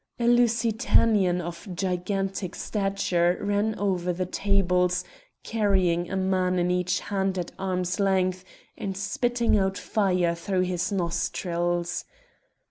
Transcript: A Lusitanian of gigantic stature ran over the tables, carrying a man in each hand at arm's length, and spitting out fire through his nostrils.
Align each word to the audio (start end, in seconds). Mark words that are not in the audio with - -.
A 0.19 0.27
Lusitanian 0.27 1.41
of 1.41 1.67
gigantic 1.75 2.55
stature 2.55 3.37
ran 3.39 3.77
over 3.77 4.11
the 4.11 4.25
tables, 4.25 5.03
carrying 5.43 6.09
a 6.09 6.15
man 6.17 6.57
in 6.57 6.71
each 6.71 7.01
hand 7.01 7.37
at 7.37 7.51
arm's 7.59 7.99
length, 7.99 8.43
and 8.75 8.97
spitting 8.97 9.59
out 9.59 9.77
fire 9.77 10.33
through 10.33 10.61
his 10.61 10.91
nostrils. 10.91 12.05